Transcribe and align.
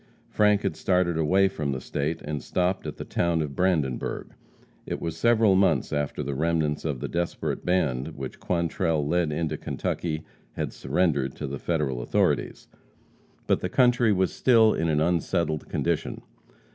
Frank 0.31 0.63
had 0.63 0.75
started 0.75 1.15
away 1.15 1.47
from 1.47 1.73
the 1.73 1.79
State 1.79 2.23
and 2.23 2.41
stopped 2.41 2.87
at 2.87 2.97
the 2.97 3.05
town 3.05 3.39
of 3.43 3.55
Brandenburg. 3.55 4.33
It 4.87 4.99
was 4.99 5.15
several 5.15 5.53
months 5.53 5.93
after 5.93 6.23
the 6.23 6.33
remnants 6.33 6.85
of 6.85 7.01
the 7.01 7.07
desperate 7.07 7.63
band 7.63 8.15
which 8.17 8.39
Quantrell 8.39 9.07
led 9.07 9.31
into 9.31 9.57
Kentucky 9.57 10.23
had 10.53 10.73
surrendered 10.73 11.35
to 11.35 11.45
the 11.45 11.59
Federal 11.59 12.01
authorities. 12.01 12.67
But 13.45 13.59
the 13.59 13.69
country 13.69 14.11
was 14.11 14.33
still 14.33 14.73
in 14.73 14.89
an 14.89 15.01
unsettled 15.01 15.69
condition. 15.69 16.23